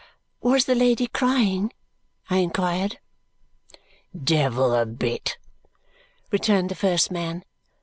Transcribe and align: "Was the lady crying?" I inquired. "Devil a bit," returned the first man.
"Was 0.41 0.65
the 0.65 0.73
lady 0.73 1.05
crying?" 1.05 1.71
I 2.27 2.37
inquired. 2.37 2.97
"Devil 4.19 4.73
a 4.73 4.87
bit," 4.87 5.37
returned 6.31 6.69
the 6.69 6.73
first 6.75 7.11
man. 7.11 7.43